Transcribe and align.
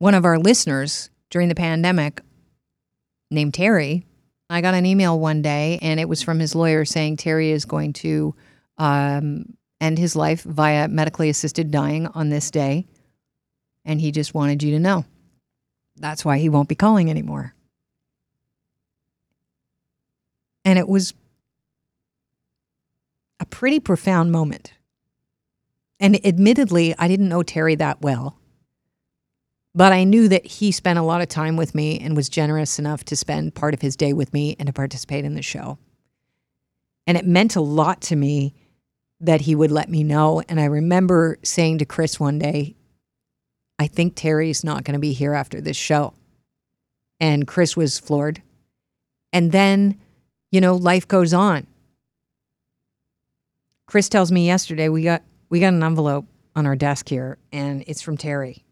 one 0.00 0.14
of 0.14 0.24
our 0.24 0.38
listeners 0.38 1.10
during 1.28 1.48
the 1.48 1.54
pandemic 1.54 2.22
named 3.30 3.54
Terry. 3.54 4.06
I 4.48 4.62
got 4.62 4.74
an 4.74 4.86
email 4.86 5.20
one 5.20 5.42
day 5.42 5.78
and 5.82 6.00
it 6.00 6.08
was 6.08 6.22
from 6.22 6.40
his 6.40 6.54
lawyer 6.54 6.84
saying 6.84 7.18
Terry 7.18 7.50
is 7.50 7.66
going 7.66 7.92
to 7.92 8.34
um, 8.78 9.56
end 9.78 9.98
his 9.98 10.16
life 10.16 10.42
via 10.42 10.88
medically 10.88 11.28
assisted 11.28 11.70
dying 11.70 12.06
on 12.08 12.30
this 12.30 12.50
day. 12.50 12.86
And 13.84 14.00
he 14.00 14.10
just 14.10 14.34
wanted 14.34 14.62
you 14.62 14.72
to 14.72 14.80
know. 14.80 15.04
That's 15.96 16.24
why 16.24 16.38
he 16.38 16.48
won't 16.48 16.68
be 16.68 16.74
calling 16.74 17.10
anymore. 17.10 17.54
And 20.64 20.78
it 20.78 20.88
was 20.88 21.12
a 23.38 23.44
pretty 23.44 23.80
profound 23.80 24.32
moment. 24.32 24.72
And 26.00 26.24
admittedly, 26.24 26.94
I 26.98 27.06
didn't 27.06 27.28
know 27.28 27.42
Terry 27.42 27.74
that 27.74 28.00
well. 28.00 28.39
But 29.74 29.92
I 29.92 30.04
knew 30.04 30.28
that 30.28 30.46
he 30.46 30.72
spent 30.72 30.98
a 30.98 31.02
lot 31.02 31.20
of 31.20 31.28
time 31.28 31.56
with 31.56 31.74
me 31.74 31.98
and 32.00 32.16
was 32.16 32.28
generous 32.28 32.78
enough 32.78 33.04
to 33.04 33.16
spend 33.16 33.54
part 33.54 33.74
of 33.74 33.80
his 33.80 33.96
day 33.96 34.12
with 34.12 34.32
me 34.32 34.56
and 34.58 34.66
to 34.66 34.72
participate 34.72 35.24
in 35.24 35.34
the 35.34 35.42
show. 35.42 35.78
And 37.06 37.16
it 37.16 37.26
meant 37.26 37.56
a 37.56 37.60
lot 37.60 38.00
to 38.02 38.16
me 38.16 38.54
that 39.20 39.42
he 39.42 39.54
would 39.54 39.70
let 39.70 39.88
me 39.88 40.02
know. 40.02 40.42
And 40.48 40.60
I 40.60 40.64
remember 40.64 41.38
saying 41.42 41.78
to 41.78 41.84
Chris 41.84 42.18
one 42.18 42.38
day, 42.38 42.74
I 43.78 43.86
think 43.86 44.14
Terry's 44.14 44.64
not 44.64 44.84
going 44.84 44.94
to 44.94 45.00
be 45.00 45.12
here 45.12 45.34
after 45.34 45.60
this 45.60 45.76
show. 45.76 46.14
And 47.20 47.46
Chris 47.46 47.76
was 47.76 47.98
floored. 47.98 48.42
And 49.32 49.52
then, 49.52 50.00
you 50.50 50.60
know, 50.60 50.74
life 50.74 51.06
goes 51.06 51.32
on. 51.32 51.66
Chris 53.86 54.08
tells 54.08 54.30
me 54.30 54.46
yesterday 54.46 54.88
we 54.88 55.02
got 55.02 55.22
we 55.48 55.58
got 55.58 55.72
an 55.72 55.82
envelope 55.82 56.26
on 56.54 56.64
our 56.64 56.76
desk 56.76 57.08
here 57.08 57.38
and 57.52 57.82
it's 57.86 58.02
from 58.02 58.16
Terry. 58.16 58.64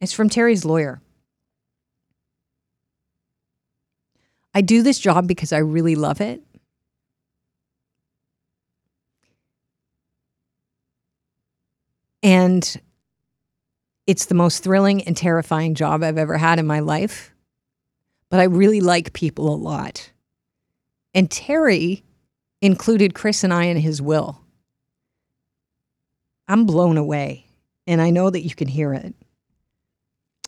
It's 0.00 0.12
from 0.12 0.28
Terry's 0.28 0.64
lawyer. 0.64 1.00
I 4.54 4.60
do 4.60 4.82
this 4.82 4.98
job 4.98 5.26
because 5.26 5.52
I 5.52 5.58
really 5.58 5.94
love 5.94 6.20
it. 6.20 6.42
And 12.22 12.80
it's 14.06 14.26
the 14.26 14.34
most 14.34 14.64
thrilling 14.64 15.02
and 15.02 15.16
terrifying 15.16 15.74
job 15.74 16.02
I've 16.02 16.18
ever 16.18 16.36
had 16.36 16.58
in 16.58 16.66
my 16.66 16.80
life. 16.80 17.32
But 18.30 18.40
I 18.40 18.44
really 18.44 18.80
like 18.80 19.12
people 19.12 19.52
a 19.52 19.56
lot. 19.56 20.10
And 21.14 21.30
Terry 21.30 22.04
included 22.60 23.14
Chris 23.14 23.44
and 23.44 23.52
I 23.52 23.64
in 23.64 23.76
his 23.76 24.02
will. 24.02 24.40
I'm 26.48 26.64
blown 26.64 26.96
away, 26.96 27.46
and 27.86 28.00
I 28.00 28.10
know 28.10 28.30
that 28.30 28.42
you 28.42 28.54
can 28.54 28.68
hear 28.68 28.94
it. 28.94 29.14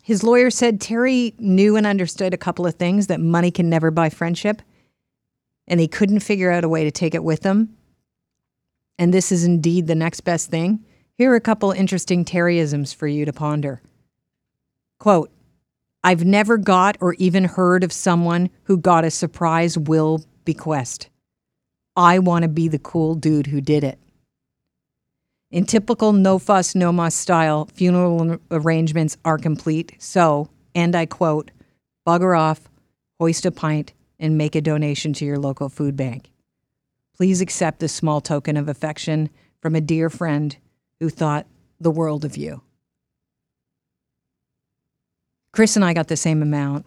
His 0.02 0.22
lawyer 0.22 0.50
said 0.50 0.80
Terry 0.80 1.34
knew 1.38 1.76
and 1.76 1.86
understood 1.86 2.34
a 2.34 2.38
couple 2.38 2.66
of 2.66 2.74
things 2.74 3.06
that 3.08 3.20
money 3.20 3.50
can 3.50 3.68
never 3.68 3.90
buy 3.90 4.08
friendship, 4.08 4.62
and 5.66 5.78
he 5.78 5.88
couldn't 5.88 6.20
figure 6.20 6.50
out 6.50 6.64
a 6.64 6.68
way 6.68 6.84
to 6.84 6.90
take 6.90 7.14
it 7.14 7.24
with 7.24 7.44
him. 7.44 7.76
And 8.98 9.14
this 9.14 9.30
is 9.30 9.44
indeed 9.44 9.86
the 9.86 9.94
next 9.94 10.20
best 10.22 10.50
thing. 10.50 10.84
Here 11.14 11.32
are 11.32 11.36
a 11.36 11.40
couple 11.40 11.70
interesting 11.72 12.24
Terryisms 12.24 12.94
for 12.94 13.06
you 13.06 13.24
to 13.24 13.32
ponder. 13.32 13.82
Quote, 14.98 15.30
I've 16.02 16.24
never 16.24 16.56
got 16.56 16.96
or 17.00 17.14
even 17.14 17.44
heard 17.44 17.84
of 17.84 17.92
someone 17.92 18.50
who 18.64 18.78
got 18.78 19.04
a 19.04 19.10
surprise 19.10 19.76
will 19.76 20.24
bequest. 20.44 21.10
I 21.94 22.18
want 22.18 22.42
to 22.44 22.48
be 22.48 22.68
the 22.68 22.78
cool 22.78 23.14
dude 23.14 23.48
who 23.48 23.60
did 23.60 23.84
it. 23.84 23.98
In 25.50 25.64
typical 25.66 26.12
no 26.12 26.38
fuss, 26.38 26.76
no 26.76 26.92
muss 26.92 27.14
style, 27.14 27.68
funeral 27.74 28.38
arrangements 28.52 29.16
are 29.24 29.36
complete. 29.36 29.96
So, 29.98 30.48
and 30.76 30.94
I 30.94 31.06
quote, 31.06 31.50
bugger 32.06 32.38
off, 32.38 32.68
hoist 33.18 33.44
a 33.44 33.50
pint, 33.50 33.92
and 34.20 34.38
make 34.38 34.54
a 34.54 34.60
donation 34.60 35.12
to 35.14 35.24
your 35.24 35.38
local 35.38 35.68
food 35.68 35.96
bank. 35.96 36.30
Please 37.16 37.40
accept 37.40 37.80
this 37.80 37.92
small 37.92 38.20
token 38.20 38.56
of 38.56 38.68
affection 38.68 39.28
from 39.60 39.74
a 39.74 39.80
dear 39.80 40.08
friend 40.08 40.56
who 41.00 41.10
thought 41.10 41.46
the 41.80 41.90
world 41.90 42.24
of 42.24 42.36
you. 42.36 42.62
Chris 45.52 45.74
and 45.74 45.84
I 45.84 45.94
got 45.94 46.06
the 46.06 46.16
same 46.16 46.42
amount. 46.42 46.86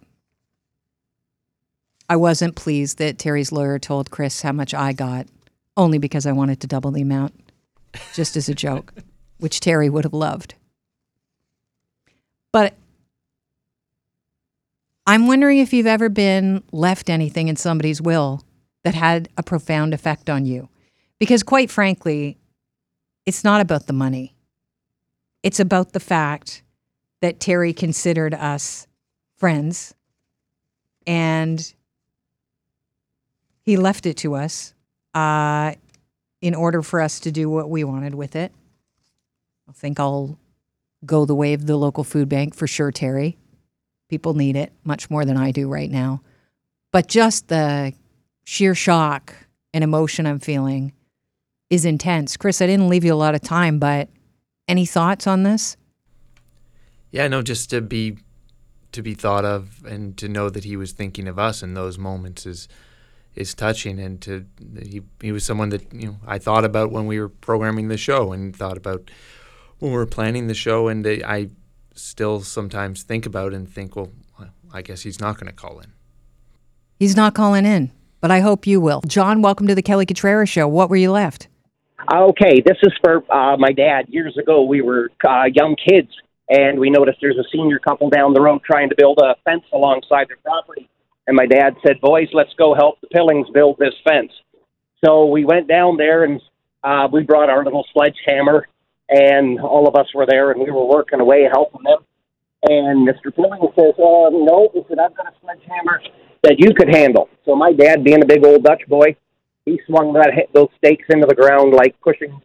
I 2.07 2.16
wasn't 2.16 2.56
pleased 2.56 2.97
that 3.00 3.18
Terry's 3.18 3.52
lawyer 3.52 3.78
told 3.78 4.09
Chris 4.09 4.41
how 4.41 4.53
much 4.53 4.73
I 4.73 4.94
got, 4.94 5.28
only 5.75 5.97
because 5.97 6.25
I 6.25 6.31
wanted 6.31 6.62
to 6.62 6.68
double 6.68 6.91
the 6.91 7.02
amount 7.02 7.43
just 8.14 8.36
as 8.36 8.50
a 8.50 8.56
joke, 8.56 8.94
which 9.40 9.59
Terry 9.59 9.90
would 9.90 10.04
have 10.04 10.14
loved. 10.14 10.56
But 12.52 12.74
I'm 15.06 15.28
wondering 15.28 15.58
if 15.58 15.74
you've 15.74 15.88
ever 15.88 16.09
been 16.09 16.64
left 16.72 17.09
anything 17.09 17.48
in 17.48 17.56
somebody's 17.56 18.02
will 18.02 18.44
that 18.84 18.96
had 18.96 19.30
a 19.38 19.44
profound 19.44 19.94
effect 19.94 20.30
on 20.30 20.46
you. 20.46 20.70
Because 21.20 21.44
quite 21.44 21.70
frankly, 21.70 22.38
it's 23.26 23.44
not 23.44 23.62
about 23.62 23.88
the 23.88 23.94
money. 23.94 24.36
It's 25.42 25.59
about 25.59 25.94
the 25.94 26.00
fact 26.00 26.64
that 27.22 27.40
Terry 27.40 27.74
considered 27.74 28.34
us 28.34 28.88
friends 29.38 29.94
and 31.06 31.74
he 33.62 33.78
left 33.78 34.06
it 34.06 34.18
to 34.18 34.36
us. 34.36 34.74
Uh, 35.14 35.74
in 36.44 36.54
order 36.54 36.81
for 36.81 37.00
us 37.00 37.22
to 37.22 37.31
do 37.31 37.50
what 37.50 37.70
we 37.70 37.86
wanted 37.86 38.14
with 38.14 38.36
it. 38.36 38.52
I 39.70 39.72
think 39.72 39.98
I'll 39.98 40.38
go 41.06 41.24
the 41.24 41.34
way 41.34 41.54
of 41.54 41.68
the 41.68 41.78
local 41.78 42.04
food 42.04 42.28
bank 42.28 42.54
for 42.54 42.68
sure, 42.68 42.92
Terry. 42.92 43.38
People 44.09 44.34
need 44.34 44.58
it 44.58 44.74
much 44.84 45.09
more 45.09 45.24
than 45.24 45.38
I 45.38 45.52
do 45.52 45.70
right 45.70 45.90
now. 45.90 46.22
But 46.92 47.08
just 47.08 47.48
the 47.48 47.94
sheer 48.44 48.76
shock 48.76 49.34
and 49.74 49.86
emotion 49.86 50.26
I'm 50.26 50.40
feeling 50.40 50.92
is 51.70 51.86
intense. 51.86 52.36
Chris, 52.36 52.62
I 52.62 52.68
didn't 52.68 52.90
leave 52.90 53.06
you 53.06 53.14
a 53.14 53.16
lot 53.16 53.36
of 53.36 53.42
time, 53.42 53.80
but 53.80 54.09
any 54.68 54.86
thoughts 54.86 55.26
on 55.26 55.44
this? 55.44 55.78
Yeah, 57.12 57.30
no, 57.30 57.42
just 57.42 57.70
to 57.70 57.80
be 57.80 58.18
to 58.92 59.02
be 59.02 59.14
thought 59.14 59.46
of 59.46 59.86
and 59.86 60.18
to 60.18 60.28
know 60.28 60.50
that 60.50 60.66
he 60.66 60.76
was 60.76 60.92
thinking 60.92 61.30
of 61.30 61.40
us 61.40 61.64
in 61.64 61.74
those 61.74 61.98
moments 61.98 62.46
is 62.46 62.68
is 63.36 63.54
touching 63.54 64.00
and 64.00 64.22
to 64.22 64.46
he 64.82 65.02
he 65.22 65.32
was 65.32 65.44
someone 65.44 65.70
that 65.70 65.94
you 65.94 66.08
know 66.08 66.18
I 66.26 66.38
thought 66.38 66.66
about 66.66 66.92
when 66.92 67.08
we 67.08 67.20
were 67.20 67.30
programming 67.30 67.88
the 67.88 67.98
show 67.98 68.32
and 68.32 68.56
thought 68.56 68.78
about 68.78 69.10
when 69.80 69.92
we 69.92 69.98
were 69.98 70.06
planning 70.06 70.48
the 70.48 70.54
show 70.54 70.88
and 70.88 71.06
I 71.08 71.50
still 71.96 72.42
sometimes 72.42 73.04
think 73.04 73.26
about 73.26 73.54
and 73.54 73.68
think 73.68 73.96
well 73.96 74.12
I 74.74 74.82
guess 74.82 75.04
he's 75.04 75.20
not 75.20 75.36
going 75.36 75.48
to 75.48 75.54
call 75.54 75.80
in. 75.80 75.94
He's 76.98 77.16
not 77.16 77.36
calling 77.36 77.66
in, 77.66 77.92
but 78.22 78.32
I 78.32 78.40
hope 78.40 78.66
you 78.66 78.82
will. 78.82 79.02
John, 79.06 79.42
welcome 79.42 79.68
to 79.68 79.76
the 79.76 79.84
Kelly 79.84 80.06
Cutrara 80.06 80.48
show. 80.48 80.68
What 80.68 80.90
were 80.90 80.96
you 80.96 81.12
left? 81.12 81.48
Okay, 82.12 82.62
this 82.66 82.78
is 82.82 82.92
for 83.02 83.24
uh, 83.32 83.56
my 83.58 83.72
dad. 83.72 84.06
Years 84.10 84.38
ago, 84.38 84.64
we 84.64 84.82
were 84.82 85.10
uh, 85.28 85.44
young 85.54 85.76
kids, 85.76 86.10
and 86.50 86.80
we 86.80 86.90
noticed 86.90 87.20
there's 87.22 87.38
a 87.38 87.48
senior 87.52 87.80
couple 87.80 88.10
down 88.10 88.34
the 88.34 88.42
road 88.42 88.62
trying 88.66 88.90
to 88.90 88.96
build 88.98 89.20
a 89.24 89.36
fence 89.46 89.64
alongside 89.72 90.28
their 90.28 90.38
property. 90.44 90.90
And 91.28 91.35
my 91.35 91.45
dad 91.45 91.75
said, 91.85 92.01
"Boys, 92.01 92.28
let's 92.34 92.53
go 92.56 92.73
help 92.73 93.00
the 93.01 93.07
Pillings 93.07 93.50
build 93.53 93.78
this 93.79 93.94
fence." 94.03 94.31
So 95.03 95.25
we 95.25 95.45
went 95.45 95.67
down 95.67 95.97
there 95.97 96.23
and 96.23 96.41
uh, 96.84 97.07
we 97.11 97.23
brought 97.23 97.50
our 97.50 97.63
little 97.63 97.85
sledgehammer, 97.94 98.67
and 99.09 99.59
all 99.59 99.88
of 99.88 99.95
us 99.95 100.07
were 100.13 100.25
there, 100.25 100.51
and 100.51 100.61
we 100.61 100.72
were 100.72 100.85
working 100.85 101.19
away 101.19 101.47
helping 101.51 101.84
them. 101.84 102.00
And 102.63 103.07
Mr. 103.07 103.34
Pilling 103.35 103.67
says, 103.75 103.94
uh, 103.97 104.29
"No," 104.31 104.69
he 104.73 104.81
said, 104.89 105.00
"I've 105.00 105.16
got 105.16 105.28
a 105.28 105.34
sledgehammer 105.41 106.01
that 106.44 106.59
you 106.59 106.73
could 106.73 106.89
handle." 106.89 107.29
So 107.45 107.55
my 107.55 107.72
dad, 107.72 108.03
being 108.03 108.23
a 108.23 108.25
big 108.25 108.45
old 108.45 108.63
Dutch 108.63 108.84
boy, 108.88 109.16
he 109.66 109.79
swung 109.88 110.13
that 110.13 110.31
those 110.53 110.69
stakes 110.78 111.05
into 111.09 111.28
the 111.28 111.35
ground 111.35 111.73
like 111.73 112.00
pushing 112.01 112.41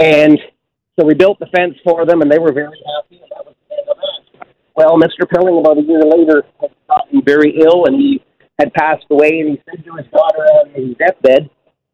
and 0.00 0.38
so 0.98 1.04
we 1.04 1.14
built 1.14 1.38
the 1.38 1.46
fence 1.46 1.74
for 1.84 2.06
them, 2.06 2.20
and 2.20 2.30
they 2.30 2.38
were 2.38 2.52
very 2.52 2.80
happy. 2.96 3.20
And 3.22 3.30
that 3.30 3.46
was 3.46 3.54
the 3.68 3.76
end 3.76 3.88
of 3.88 3.96
that. 3.96 4.46
Well, 4.76 4.98
Mr. 4.98 5.28
Pilling, 5.28 5.58
about 5.58 5.78
a 5.78 5.82
year 5.82 6.02
later, 6.02 6.44
had 6.60 6.70
gotten 6.94 7.22
very 7.24 7.60
ill, 7.60 7.86
and 7.86 7.96
he 7.96 8.22
had 8.58 8.72
passed 8.74 9.06
away. 9.10 9.40
And 9.40 9.50
he 9.50 9.62
said 9.68 9.84
to 9.84 9.96
his 9.96 10.06
daughter 10.12 10.42
on 10.42 10.70
his 10.70 10.96
deathbed, 10.96 11.50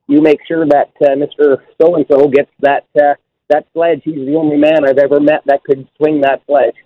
"You 0.06 0.20
make 0.20 0.40
sure 0.46 0.66
that 0.66 0.90
uh, 1.00 1.16
Mr. 1.16 1.58
So 1.80 1.96
and 1.96 2.06
So 2.10 2.28
gets 2.28 2.50
that 2.60 2.84
uh, 2.96 3.14
that 3.48 3.66
sledge. 3.72 4.02
He's 4.04 4.26
the 4.26 4.36
only 4.36 4.56
man 4.56 4.88
I've 4.88 4.98
ever 4.98 5.20
met 5.20 5.42
that 5.46 5.62
could 5.64 5.88
swing 5.96 6.20
that 6.22 6.42
sledge." 6.46 6.76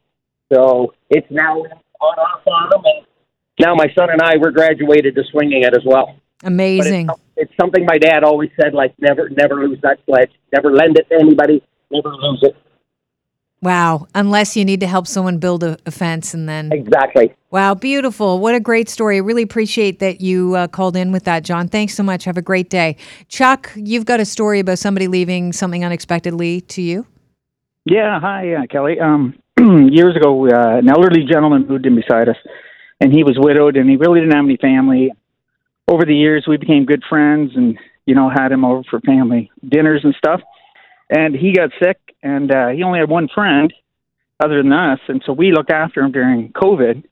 So 0.52 0.94
it's 1.10 1.26
now 1.30 1.58
on 1.60 2.18
our 2.18 2.40
farm, 2.44 2.82
and 2.84 3.06
now 3.58 3.74
my 3.74 3.86
son 3.96 4.10
and 4.10 4.20
I 4.22 4.36
were 4.36 4.50
graduated 4.50 5.14
to 5.16 5.22
swinging 5.30 5.62
it 5.62 5.74
as 5.74 5.82
well. 5.84 6.16
Amazing. 6.42 7.08
It's, 7.08 7.20
it's 7.36 7.52
something 7.58 7.86
my 7.86 7.96
dad 7.96 8.22
always 8.22 8.50
said, 8.60 8.74
like 8.74 8.94
never, 8.98 9.30
never 9.30 9.66
lose 9.66 9.78
that 9.82 9.98
sledge. 10.04 10.30
Never 10.52 10.70
lend 10.72 10.98
it 10.98 11.08
to 11.08 11.14
anybody. 11.14 11.62
Never 11.90 12.10
lose 12.10 12.40
it. 12.42 12.56
Wow. 13.64 14.08
Unless 14.14 14.58
you 14.58 14.64
need 14.66 14.80
to 14.80 14.86
help 14.86 15.06
someone 15.06 15.38
build 15.38 15.64
a, 15.64 15.78
a 15.86 15.90
fence 15.90 16.34
and 16.34 16.46
then. 16.46 16.70
Exactly. 16.70 17.34
Wow. 17.50 17.74
Beautiful. 17.74 18.38
What 18.38 18.54
a 18.54 18.60
great 18.60 18.90
story. 18.90 19.16
I 19.16 19.20
really 19.20 19.42
appreciate 19.42 20.00
that 20.00 20.20
you 20.20 20.54
uh, 20.54 20.68
called 20.68 20.96
in 20.96 21.12
with 21.12 21.24
that, 21.24 21.44
John. 21.44 21.68
Thanks 21.68 21.94
so 21.94 22.02
much. 22.02 22.24
Have 22.24 22.36
a 22.36 22.42
great 22.42 22.68
day. 22.68 22.98
Chuck, 23.28 23.72
you've 23.74 24.04
got 24.04 24.20
a 24.20 24.26
story 24.26 24.60
about 24.60 24.78
somebody 24.78 25.08
leaving 25.08 25.54
something 25.54 25.82
unexpectedly 25.82 26.60
to 26.60 26.82
you? 26.82 27.06
Yeah, 27.86 28.20
hi, 28.20 28.52
uh, 28.52 28.66
Kelly. 28.66 29.00
Um, 29.00 29.34
years 29.58 30.14
ago, 30.14 30.46
uh, 30.46 30.78
an 30.78 30.90
elderly 30.90 31.24
gentleman 31.24 31.66
moved 31.66 31.86
in 31.86 31.96
beside 31.96 32.28
us, 32.28 32.36
and 33.00 33.14
he 33.14 33.24
was 33.24 33.36
widowed, 33.38 33.76
and 33.76 33.88
he 33.88 33.96
really 33.96 34.20
didn't 34.20 34.34
have 34.34 34.44
any 34.44 34.58
family. 34.58 35.10
Over 35.88 36.04
the 36.04 36.14
years, 36.14 36.44
we 36.46 36.58
became 36.58 36.84
good 36.84 37.02
friends, 37.08 37.52
and 37.54 37.78
you 38.04 38.14
know, 38.14 38.28
had 38.28 38.52
him 38.52 38.64
over 38.64 38.82
for 38.90 39.00
family 39.00 39.50
dinners 39.66 40.02
and 40.04 40.14
stuff. 40.16 40.40
And 41.10 41.34
he 41.34 41.52
got 41.52 41.70
sick, 41.82 41.98
and 42.22 42.50
uh, 42.50 42.68
he 42.68 42.82
only 42.82 42.98
had 42.98 43.08
one 43.08 43.28
friend 43.34 43.72
other 44.42 44.62
than 44.62 44.72
us, 44.72 44.98
and 45.08 45.22
so 45.24 45.32
we 45.32 45.52
looked 45.52 45.70
after 45.70 46.00
him 46.00 46.10
during 46.12 46.52
COVID, 46.52 47.04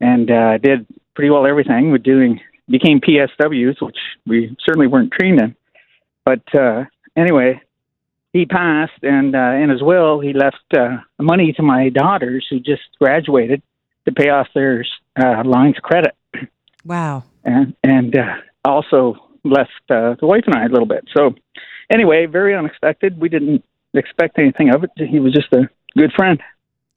and 0.00 0.30
uh, 0.30 0.58
did 0.58 0.86
pretty 1.14 1.30
well 1.30 1.46
everything. 1.46 1.90
We're 1.90 1.98
doing 1.98 2.40
became 2.68 3.00
PSWs, 3.00 3.80
which 3.80 3.96
we 4.26 4.56
certainly 4.64 4.86
weren't 4.86 5.12
trained 5.12 5.40
in. 5.40 5.56
But 6.24 6.42
uh, 6.54 6.84
anyway, 7.16 7.60
he 8.32 8.46
passed, 8.46 9.02
and 9.02 9.34
uh, 9.34 9.52
in 9.54 9.70
his 9.70 9.82
will, 9.82 10.20
he 10.20 10.32
left 10.32 10.56
uh, 10.76 10.98
money 11.18 11.52
to 11.54 11.62
my 11.62 11.88
daughters 11.88 12.46
who 12.48 12.60
just 12.60 12.82
graduated 13.00 13.62
to 14.06 14.12
pay 14.12 14.28
off 14.28 14.46
their 14.54 14.84
uh, 15.20 15.42
lines 15.44 15.76
of 15.78 15.82
credit, 15.82 16.14
Wow. 16.84 17.24
and 17.44 17.74
and 17.82 18.16
uh, 18.16 18.34
also 18.64 19.16
left 19.44 19.70
uh, 19.90 20.14
the 20.20 20.26
wife 20.26 20.44
and 20.46 20.54
I 20.54 20.66
a 20.66 20.68
little 20.68 20.86
bit. 20.86 21.04
So 21.16 21.34
anyway, 21.90 22.26
very 22.26 22.54
unexpected. 22.54 23.20
We 23.20 23.28
didn't 23.28 23.64
expect 23.94 24.38
anything 24.38 24.72
of 24.74 24.84
it. 24.84 24.90
He 24.96 25.18
was 25.20 25.32
just 25.34 25.52
a 25.52 25.68
good 25.96 26.12
friend. 26.12 26.40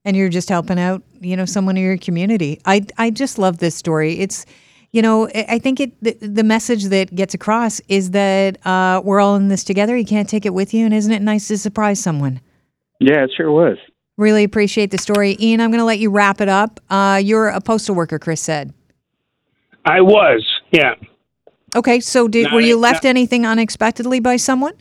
and 0.05 0.15
you're 0.17 0.29
just 0.29 0.49
helping 0.49 0.77
out 0.79 1.01
you 1.21 1.35
know 1.37 1.45
someone 1.45 1.77
in 1.77 1.83
your 1.83 1.97
community 1.97 2.59
i 2.65 2.85
i 2.97 3.09
just 3.09 3.39
love 3.39 3.57
this 3.59 3.73
story 3.73 4.19
it's 4.19 4.45
you 4.91 5.01
know 5.01 5.27
i 5.33 5.45
I 5.55 5.59
think 5.59 5.79
it 5.79 5.91
the, 6.03 6.11
the 6.39 6.43
message 6.43 6.83
that 6.95 7.15
gets 7.15 7.33
across 7.33 7.79
is 7.87 8.11
that 8.11 8.57
uh, 8.67 9.01
we're 9.05 9.21
all 9.21 9.35
in 9.37 9.47
this 9.47 9.63
together 9.63 9.95
you 9.97 10.05
can't 10.05 10.27
take 10.29 10.45
it 10.45 10.53
with 10.53 10.73
you 10.73 10.83
and 10.85 10.93
isn't 10.93 11.11
it 11.19 11.21
nice 11.21 11.47
to 11.47 11.57
surprise 11.57 11.99
someone 12.03 12.41
Yeah, 12.99 13.23
it 13.23 13.31
sure 13.37 13.49
was. 13.49 13.77
really 14.17 14.43
appreciate 14.43 14.91
the 14.91 14.97
story 14.97 15.37
ian 15.39 15.61
i'm 15.61 15.71
going 15.71 15.79
to 15.85 15.85
let 15.93 15.99
you 15.99 16.09
wrap 16.11 16.41
it 16.41 16.49
up 16.49 16.79
uh, 16.89 17.19
you're 17.23 17.47
a 17.47 17.61
postal 17.61 17.95
worker 17.95 18.19
chris 18.19 18.41
said 18.41 18.73
I 19.85 20.01
was, 20.01 20.45
yeah. 20.71 20.95
okay 21.75 21.99
so 22.01 22.27
did 22.27 22.43
Not 22.43 22.53
were 22.53 22.61
you 22.61 22.77
a- 22.77 22.85
left 22.87 23.05
anything 23.05 23.45
unexpectedly 23.45 24.19
by 24.19 24.35
someone 24.37 24.73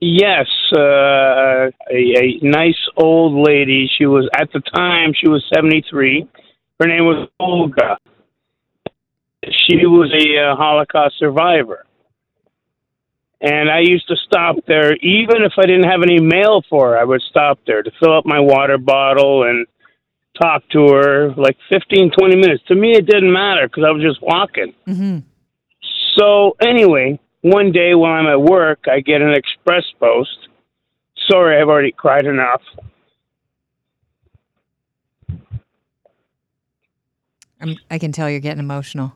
Yes, 0.00 0.46
uh, 0.76 0.78
a, 0.80 1.70
a 1.90 2.38
nice 2.42 2.78
old 2.96 3.46
lady. 3.46 3.90
She 3.98 4.06
was 4.06 4.28
at 4.38 4.52
the 4.52 4.60
time 4.60 5.12
she 5.12 5.28
was 5.28 5.44
seventy 5.52 5.84
three. 5.90 6.28
Her 6.78 6.86
name 6.86 7.04
was 7.04 7.28
Olga. 7.40 7.98
She 9.44 9.86
was 9.86 10.12
a 10.12 10.52
uh, 10.52 10.56
Holocaust 10.56 11.18
survivor, 11.18 11.84
and 13.40 13.68
I 13.68 13.80
used 13.80 14.06
to 14.08 14.16
stop 14.24 14.56
there 14.68 14.94
even 14.96 15.42
if 15.42 15.52
I 15.58 15.62
didn't 15.62 15.90
have 15.90 16.02
any 16.02 16.20
mail 16.20 16.62
for 16.70 16.90
her. 16.90 16.98
I 16.98 17.04
would 17.04 17.22
stop 17.22 17.58
there 17.66 17.82
to 17.82 17.90
fill 17.98 18.16
up 18.16 18.24
my 18.24 18.38
water 18.38 18.78
bottle 18.78 19.42
and 19.48 19.66
talk 20.40 20.62
to 20.70 20.86
her 20.88 21.34
like 21.36 21.56
15, 21.70 22.12
20 22.16 22.36
minutes. 22.36 22.62
To 22.68 22.74
me, 22.76 22.92
it 22.92 23.06
didn't 23.06 23.32
matter 23.32 23.66
because 23.66 23.84
I 23.84 23.90
was 23.90 24.02
just 24.02 24.22
walking. 24.22 24.74
mm-hmm. 24.86 25.18
So 26.16 26.56
anyway, 26.60 27.20
one 27.42 27.72
day 27.72 27.94
while 27.94 28.12
I'm 28.12 28.26
at 28.26 28.40
work, 28.40 28.80
I 28.90 29.00
get 29.00 29.22
an 29.22 29.32
express 29.32 29.84
post. 30.00 30.48
Sorry, 31.30 31.60
I've 31.60 31.68
already 31.68 31.92
cried 31.92 32.26
enough. 32.26 32.62
I'm, 37.60 37.76
i 37.90 37.98
can 37.98 38.12
tell 38.12 38.30
you're 38.30 38.38
getting 38.38 38.60
emotional 38.60 39.12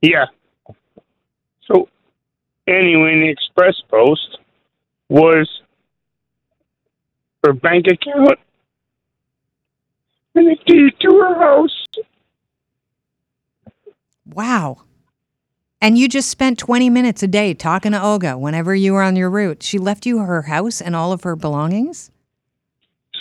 Yeah. 0.00 0.26
So 1.68 1.88
anyway, 2.66 3.20
the 3.20 3.28
express 3.28 3.80
post 3.88 4.38
was 5.08 5.48
her 7.44 7.52
bank 7.52 7.86
account 7.86 8.38
and 10.34 10.48
a 10.48 10.56
deed 10.64 10.94
to 11.00 11.10
her 11.18 11.38
house. 11.38 11.86
wow 14.26 14.82
and 15.82 15.98
you 15.98 16.08
just 16.08 16.30
spent 16.30 16.58
20 16.58 16.88
minutes 16.88 17.22
a 17.22 17.28
day 17.28 17.52
talking 17.52 17.92
to 17.92 18.02
olga 18.02 18.38
whenever 18.38 18.74
you 18.74 18.94
were 18.94 19.02
on 19.02 19.16
your 19.16 19.28
route 19.28 19.62
she 19.62 19.78
left 19.78 20.06
you 20.06 20.18
her 20.18 20.42
house 20.42 20.80
and 20.80 20.96
all 20.96 21.12
of 21.12 21.22
her 21.24 21.36
belongings 21.36 22.10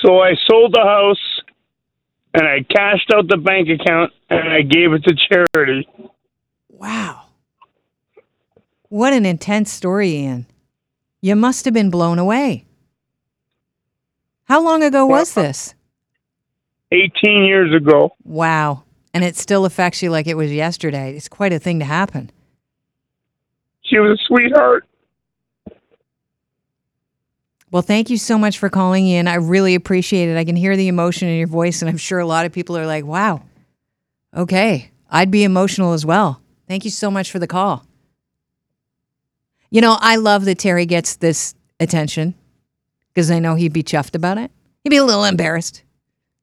So 0.01 0.19
I 0.19 0.33
sold 0.47 0.73
the 0.73 0.81
house 0.81 1.41
and 2.33 2.47
I 2.47 2.63
cashed 2.63 3.11
out 3.13 3.27
the 3.27 3.37
bank 3.37 3.67
account 3.69 4.13
and 4.29 4.49
I 4.49 4.61
gave 4.61 4.93
it 4.93 5.03
to 5.03 5.15
charity. 5.15 5.87
Wow. 6.69 7.25
What 8.89 9.13
an 9.13 9.25
intense 9.25 9.71
story, 9.71 10.11
Ian. 10.11 10.47
You 11.21 11.35
must 11.35 11.65
have 11.65 11.73
been 11.73 11.89
blown 11.89 12.17
away. 12.17 12.65
How 14.45 14.61
long 14.61 14.83
ago 14.83 15.05
was 15.05 15.37
uh, 15.37 15.43
this? 15.43 15.75
18 16.91 17.43
years 17.43 17.73
ago. 17.75 18.15
Wow. 18.23 18.83
And 19.13 19.23
it 19.23 19.35
still 19.35 19.65
affects 19.65 20.01
you 20.01 20.09
like 20.09 20.27
it 20.27 20.35
was 20.35 20.51
yesterday. 20.51 21.15
It's 21.15 21.29
quite 21.29 21.53
a 21.53 21.59
thing 21.59 21.79
to 21.79 21.85
happen. 21.85 22.31
She 23.91 23.99
was 23.99 24.17
a 24.17 24.23
sweetheart. 24.25 24.85
Well, 27.71 27.81
thank 27.81 28.09
you 28.09 28.17
so 28.17 28.37
much 28.37 28.57
for 28.57 28.69
calling 28.69 29.07
in. 29.07 29.27
I 29.27 29.35
really 29.35 29.75
appreciate 29.75 30.29
it. 30.29 30.37
I 30.37 30.45
can 30.45 30.55
hear 30.55 30.77
the 30.77 30.87
emotion 30.87 31.27
in 31.27 31.37
your 31.37 31.47
voice, 31.47 31.81
and 31.81 31.89
I'm 31.89 31.97
sure 31.97 32.19
a 32.19 32.25
lot 32.25 32.45
of 32.45 32.53
people 32.53 32.77
are 32.77 32.85
like, 32.85 33.05
wow, 33.05 33.43
okay, 34.35 34.91
I'd 35.09 35.31
be 35.31 35.43
emotional 35.43 35.91
as 35.93 36.05
well. 36.05 36.41
Thank 36.67 36.85
you 36.85 36.91
so 36.91 37.11
much 37.11 37.31
for 37.31 37.39
the 37.39 37.47
call. 37.47 37.85
You 39.69 39.81
know, 39.81 39.97
I 39.99 40.15
love 40.15 40.45
that 40.45 40.59
Terry 40.59 40.85
gets 40.85 41.17
this 41.17 41.53
attention 41.79 42.35
because 43.13 43.29
I 43.29 43.39
know 43.39 43.55
he'd 43.55 43.73
be 43.73 43.83
chuffed 43.83 44.15
about 44.15 44.37
it. 44.37 44.51
He'd 44.83 44.89
be 44.89 44.97
a 44.97 45.05
little 45.05 45.25
embarrassed, 45.25 45.83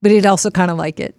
but 0.02 0.10
he'd 0.10 0.26
also 0.26 0.50
kind 0.50 0.70
of 0.70 0.76
like 0.76 1.00
it. 1.00 1.18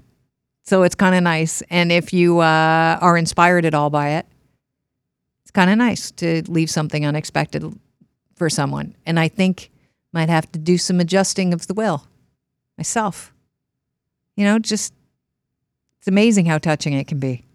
So 0.63 0.83
it's 0.83 0.95
kind 0.95 1.15
of 1.15 1.23
nice. 1.23 1.63
And 1.69 1.91
if 1.91 2.13
you 2.13 2.39
uh, 2.39 2.99
are 3.01 3.17
inspired 3.17 3.65
at 3.65 3.73
all 3.73 3.89
by 3.89 4.09
it, 4.11 4.27
it's 5.49 5.55
kind 5.55 5.71
of 5.71 5.79
nice 5.79 6.11
to 6.11 6.43
leave 6.47 6.69
something 6.69 7.07
unexpected 7.07 7.63
for 8.35 8.51
someone. 8.51 8.93
And 9.07 9.19
I 9.19 9.29
think 9.29 9.71
might 10.13 10.29
have 10.29 10.51
to 10.51 10.59
do 10.59 10.77
some 10.77 10.99
adjusting 10.99 11.55
of 11.55 11.65
the 11.65 11.73
will 11.73 12.05
myself. 12.77 13.33
You 14.35 14.45
know, 14.45 14.59
just 14.59 14.93
it's 15.97 16.07
amazing 16.07 16.45
how 16.45 16.59
touching 16.59 16.93
it 16.93 17.07
can 17.07 17.17
be. 17.17 17.45